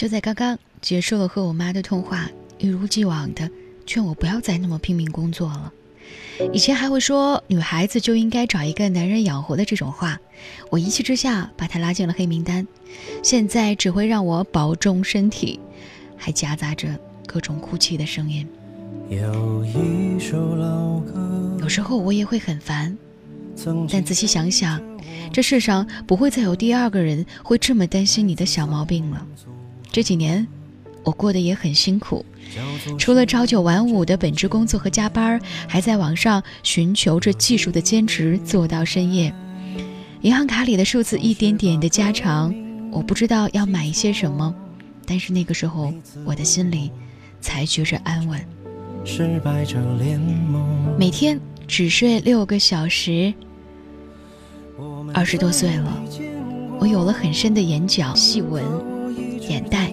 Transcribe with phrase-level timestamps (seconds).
[0.00, 3.50] 就在刚刚结束了和我妈的通话，一如既往的
[3.84, 5.70] 劝我不要再那么拼命工作了。
[6.54, 10.18] 以前还会说女孩子就应该找一个男人养活的这种话，
[10.70, 12.66] 我一气之下把她拉进了黑名单。
[13.22, 15.60] 现在只会让我保重身体，
[16.16, 18.48] 还夹杂着各种哭泣的声音。
[19.10, 22.96] 有一首老歌，有时候我也会很烦，
[23.92, 24.80] 但仔细想想，
[25.30, 29.26] 这世上不会再有第二个人会这么担心你的小毛病了。
[29.92, 30.46] 这几年，
[31.04, 32.24] 我过得也很辛苦。
[32.98, 39.32] 除了朝九晚五的本职工作和加班，还在网上寻求着技术的兼职，做到深夜。
[40.22, 42.54] 银行卡里的数字一点点的加长，
[42.90, 44.54] 我不知道要买一些什么，
[45.06, 45.92] 但是那个时候
[46.24, 46.90] 我的心里
[47.40, 48.38] 才觉着安稳。
[50.98, 53.32] 每天只睡六个小时，
[55.14, 56.04] 二十多岁了，
[56.78, 58.62] 我有了很深的眼角细纹、
[59.50, 59.92] 眼袋。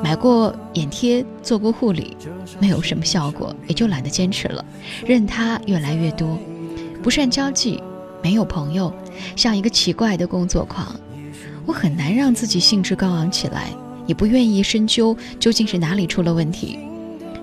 [0.00, 2.16] 买过眼贴，做过护理，
[2.60, 4.64] 没有什么效果，也就懒得坚持了。
[5.04, 6.38] 任它越来越多，
[7.02, 7.82] 不善交际，
[8.22, 8.94] 没有朋友，
[9.34, 10.94] 像一个奇怪的工作狂。
[11.66, 13.70] 我很难让自己兴致高昂起来，
[14.06, 16.78] 也不愿意深究究竟是哪里出了问题。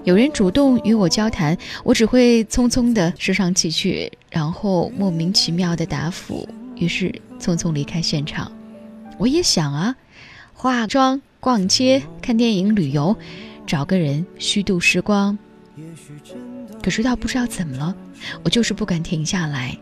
[0.05, 8.50] 有人主动与我交谈，我只会匆匆地拾上几句，然后莫名其妙的答复，于是匆匆离开现场。
[9.17, 9.95] 我也想啊，
[10.56, 11.22] 化妆。
[11.42, 13.16] 逛街、看电影、旅游，
[13.67, 15.38] 找个人虚度时光。
[16.81, 17.95] 可是倒不知道怎么了，
[18.42, 19.78] 我就是不敢停下来，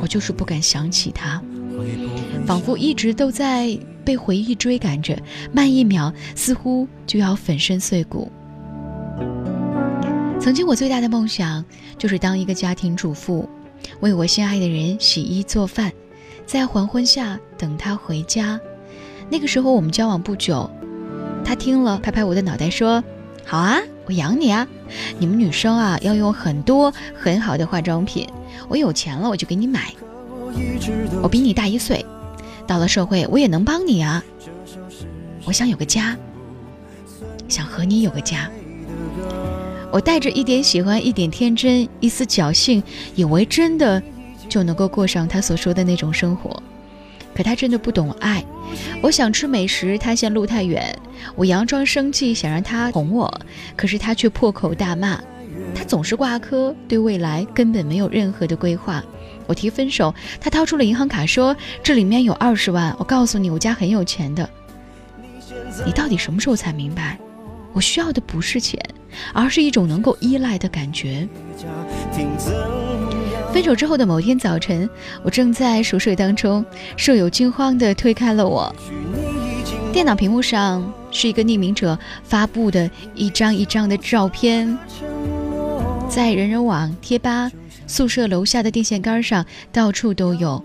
[0.00, 1.42] 我就是不敢想起他，
[2.46, 5.20] 仿佛一直都在被回忆追赶着，
[5.52, 8.30] 慢一秒似乎就要粉身碎骨。
[10.38, 11.64] 曾经我最大的梦想
[11.98, 13.48] 就是当一个家庭主妇，
[13.98, 15.90] 为我心爱的人洗衣做饭，
[16.46, 18.60] 在黄昏下等他回家。
[19.32, 20.70] 那个时候我们交往不久。
[21.42, 23.02] 他听了，拍拍我的脑袋说
[23.46, 24.68] ：“好啊，我养你啊！
[25.18, 28.28] 你们女生啊，要用很多很好的化妆品。
[28.68, 29.90] 我有钱了，我就给你买。
[31.22, 32.04] 我比你大一岁，
[32.66, 34.22] 到了社会，我也能帮你啊。
[35.46, 36.14] 我想有个家，
[37.48, 38.50] 想和你有个家。
[39.90, 42.82] 我带着一点喜欢，一点天真，一丝侥幸，
[43.14, 44.02] 以为真的
[44.46, 46.62] 就能够过上他所说的那种生活。
[47.34, 48.44] 可他真的不懂爱。”
[49.02, 50.82] 我想吃美食，他嫌路太远；
[51.34, 53.32] 我佯装生气，想让他哄我，
[53.76, 55.20] 可是他却破口大骂。
[55.74, 59.02] 他总是挂科，对未来根本没有任何的规划。
[59.46, 64.48] 我提分手，他掏出了银行卡说：“这里面有二十万，我告诉你，我家很有钱的。”
[65.84, 67.18] 你到底什么时候才明白？
[67.72, 68.78] 我需要的不是钱，
[69.32, 71.26] 而是一种能够依赖的感觉。
[73.52, 74.88] 分手之后的某天早晨，
[75.22, 76.64] 我正在熟睡当中，
[76.96, 78.74] 舍友惊慌地推开了我。
[79.92, 84.78] 电脑屏幕上是一个匿名者发布的一张一张的照片，
[86.08, 87.52] 在人人网、贴吧、
[87.86, 90.64] 宿舍楼下的电线杆上，到处都有。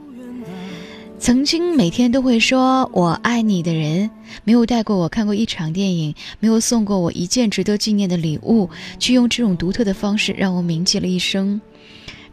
[1.19, 4.09] 曾经每天都会说我爱你的人，
[4.45, 11.59] 没有带过我看过一场电影，没有送过我一件值得纪念的礼物，却用这种独特的方式让我铭记了一生。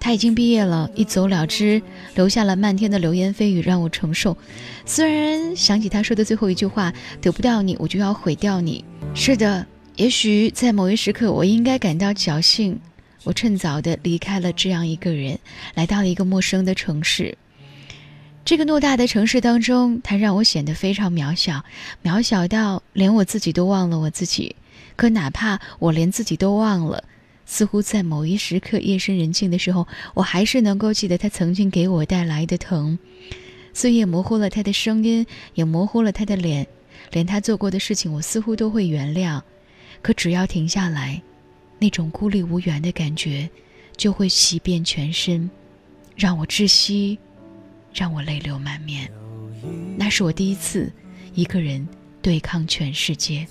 [0.04, 1.80] 他已经毕业了，一走了之，
[2.14, 4.36] 留下了漫天的流言蜚语让我承受。
[4.84, 6.92] 虽然想起他说的最后一句话
[7.22, 8.84] ：“得不到你，我就要毁掉你。”
[9.16, 9.66] 是的，
[9.96, 12.78] 也许在某一时刻，我应该感到侥幸，
[13.22, 15.38] 我趁早的离开了这样一个人，
[15.72, 17.38] 来到了一个陌生的城市。
[18.44, 21.64] 这个偌大的城市当中，他让我显得非常渺小，
[22.02, 24.54] 渺小到连我自己都忘了我自己。
[24.96, 27.02] 可哪怕我连自己都忘了。
[27.46, 32.98] 似乎在某一时刻，夜深人静的时候，我还是能够记得他曾经给我带来的疼。
[33.72, 36.66] 岁月模糊了他的声音，也模糊了他的脸，
[37.10, 39.42] 连他做过的事情，我似乎都会原谅。
[40.00, 41.20] 可只要停下来，
[41.78, 43.48] 那种孤立无援的感觉，
[43.96, 45.50] 就会袭遍全身，
[46.16, 47.18] 让我窒息，
[47.92, 49.10] 让我泪流满面。
[49.96, 50.92] 那是我第一次
[51.34, 51.86] 一个人。
[52.24, 53.46] 对抗全世界。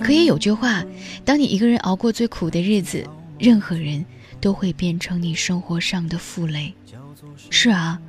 [0.00, 0.82] 可以有句话：
[1.22, 3.06] 当你一个人熬过最苦的日子，
[3.38, 4.02] 任何人
[4.40, 6.72] 都会变成你生活上的负累。
[7.50, 8.00] 是啊，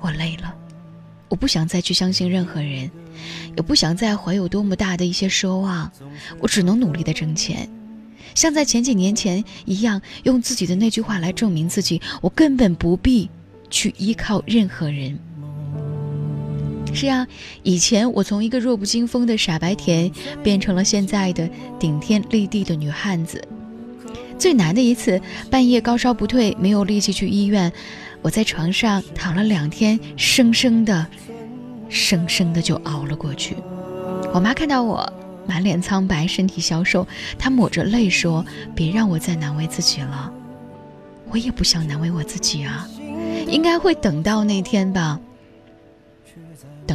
[0.00, 0.54] 我累了，
[1.30, 2.90] 我不想再去相信任何人，
[3.56, 5.90] 也不想再怀有多么大的一些奢望。
[6.40, 7.66] 我只能努力的挣钱，
[8.34, 13.30] 像在前几年前一样，用自己的那句话来证明自己：我根本不必
[13.70, 15.18] 去依靠任何人。
[16.94, 17.26] 是啊，
[17.62, 20.10] 以前我从一个弱不禁风的傻白甜，
[20.42, 21.48] 变成了现在的
[21.78, 23.42] 顶天立地的女汉子。
[24.38, 25.20] 最难的一次，
[25.50, 27.72] 半夜高烧不退，没有力气去医院，
[28.22, 31.06] 我在床上躺了两天，生生的
[31.88, 33.56] 生生的就熬了过去。
[34.32, 35.12] 我妈看到我
[35.46, 37.06] 满脸苍白、身体消瘦，
[37.38, 38.44] 她抹着泪说
[38.74, 40.32] ：“别让我再难为自己了。”
[41.30, 42.88] 我也不想难为我自己啊，
[43.48, 45.18] 应该会等到那天吧。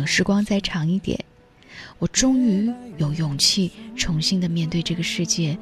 [0.10, 1.24] 时光再长一点，
[2.00, 2.68] 我终于
[2.98, 5.56] 有勇气重新的面对这个世界。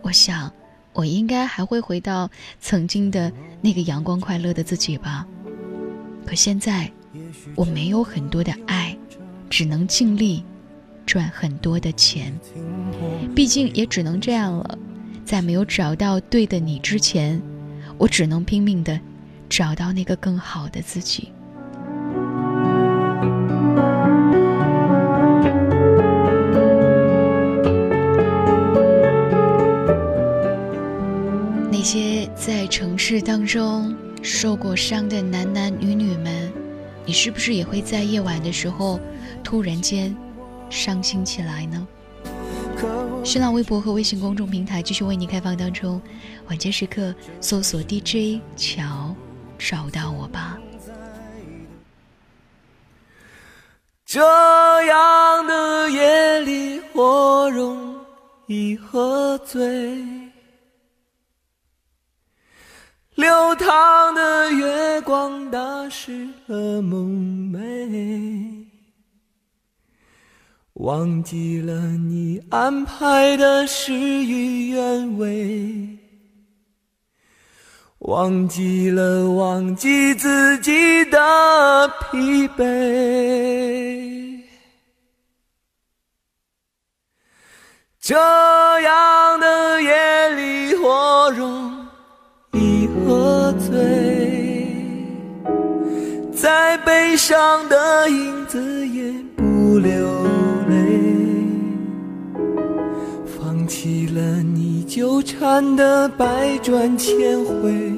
[0.00, 0.50] 我想，
[0.94, 2.28] 我应该还会回到
[2.62, 3.30] 曾经的
[3.60, 5.26] 那个阳光快乐的自己吧。
[6.24, 6.90] 可现在，
[7.54, 8.96] 我没有很多的爱，
[9.50, 10.42] 只能尽力
[11.04, 12.32] 赚很多的钱。
[13.36, 14.78] 毕竟也只能这样了，
[15.26, 17.38] 在没有找到对的你之前，
[17.98, 18.98] 我只能拼命的
[19.50, 21.28] 找到那个更好的自己。
[32.40, 36.50] 在城市当中受过伤的男男女女们，
[37.04, 38.98] 你是不是也会在夜晚的时候
[39.44, 40.16] 突然间
[40.70, 41.86] 伤心起来呢？
[43.22, 46.00] 新浪微博和微信公众平台继续为你开放当中，
[46.48, 49.14] 晚间时刻搜索 DJ 乔，
[49.58, 50.58] 找到我吧。
[54.06, 54.18] 这
[54.86, 57.94] 样的夜里，我容
[58.46, 60.19] 易喝醉。
[63.40, 67.08] 流淌的月光打湿了梦
[67.50, 68.66] 寐，
[70.74, 75.98] 忘记了你安排的事与愿违，
[78.00, 84.42] 忘记了忘记自己的疲惫，
[87.98, 88.14] 这
[88.82, 91.70] 样的夜里，我容。
[96.40, 99.92] 再悲伤的影子也不流
[100.70, 100.74] 泪，
[103.26, 107.92] 放弃了你纠缠的百转千回，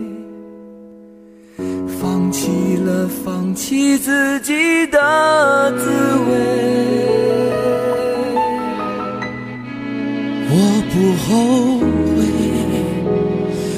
[1.87, 2.49] 放弃
[2.85, 5.89] 了放弃自己的滋
[6.29, 6.35] 味，
[10.51, 10.53] 我
[10.91, 11.79] 不后
[12.17, 12.21] 悔。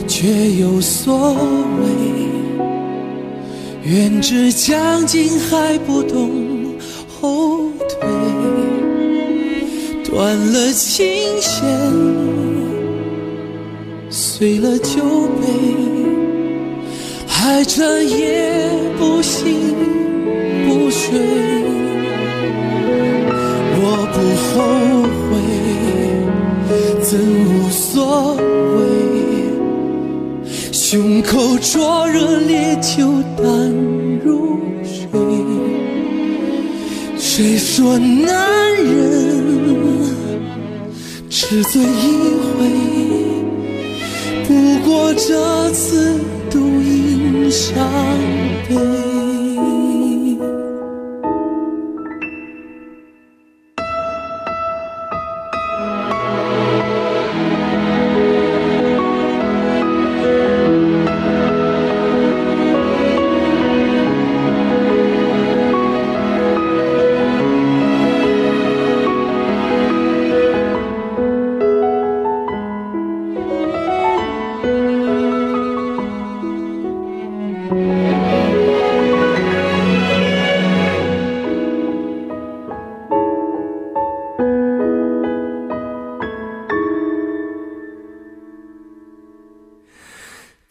[0.09, 1.85] 却有所谓，
[3.85, 6.75] 远志将近还不懂
[7.21, 8.09] 后退，
[10.03, 11.63] 断了琴弦，
[14.09, 15.03] 碎了酒
[15.39, 15.47] 杯，
[17.27, 18.59] 还彻夜
[18.99, 19.53] 不醒
[20.67, 21.21] 不睡，
[23.77, 24.55] 我不后
[25.29, 25.33] 悔，
[27.03, 28.43] 怎无所谓？
[30.73, 33.74] 胸口灼热烈酒淡
[37.77, 39.43] 说男人
[41.29, 41.85] 只醉一
[42.55, 42.71] 回？
[44.47, 47.77] 不过这次独饮伤
[48.69, 49.04] 悲。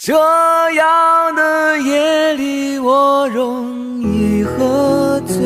[0.05, 5.38] 这样的夜里，我容易喝醉，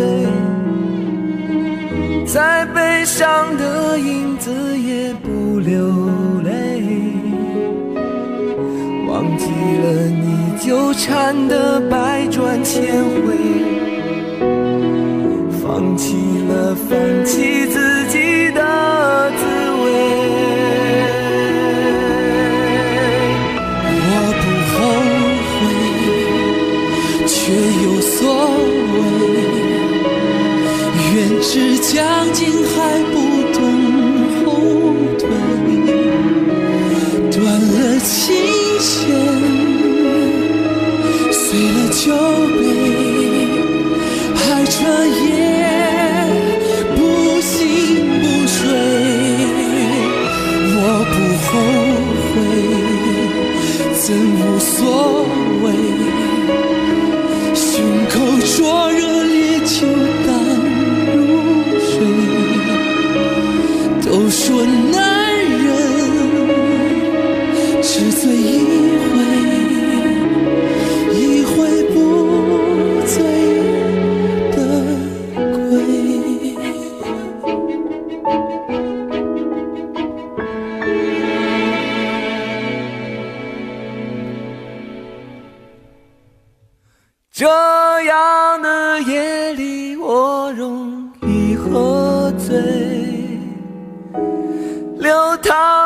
[2.26, 4.50] 再悲伤的影子
[4.80, 5.86] 也不流
[6.44, 6.82] 泪，
[9.08, 13.38] 忘记了你纠缠的百转千回，
[15.62, 16.16] 放弃
[16.50, 17.87] 了放弃自
[27.27, 27.51] 却
[27.84, 28.48] 有所
[28.93, 29.00] 谓，
[31.13, 33.37] 远志将尽还不
[67.98, 68.60] 只醉一
[69.10, 69.16] 回
[71.16, 73.16] 一回不醉
[74.51, 74.58] 的
[75.42, 75.72] 归
[87.32, 87.48] 这
[88.04, 92.56] 样的夜里我容易喝醉
[95.00, 95.76] 流淌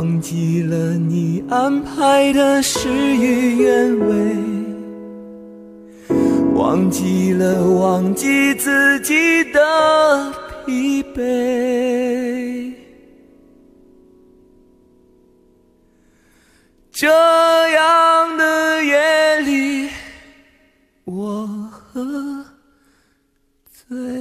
[0.00, 4.34] 忘记了你安排的事与愿违，
[6.54, 10.32] 忘记了忘记自己的
[10.64, 12.72] 疲惫。
[16.90, 17.06] 这
[17.72, 19.90] 样的夜里，
[21.04, 22.42] 我喝
[23.70, 24.19] 醉。